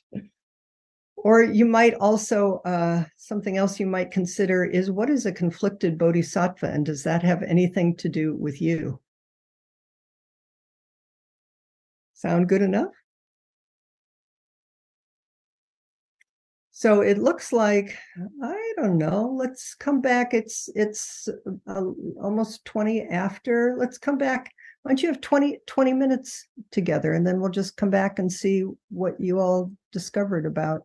[1.17, 5.97] Or you might also, uh, something else you might consider is what is a conflicted
[5.97, 9.01] bodhisattva, and does that have anything to do with you?
[12.13, 12.93] Sound good enough?
[16.77, 17.97] So it looks like
[18.43, 19.35] I don't know.
[19.39, 20.35] Let's come back.
[20.35, 21.29] It's it's
[21.67, 21.83] uh,
[22.21, 23.77] almost twenty after.
[23.79, 24.53] Let's come back
[24.85, 28.31] why don't you have 20, 20 minutes together and then we'll just come back and
[28.31, 30.85] see what you all discovered about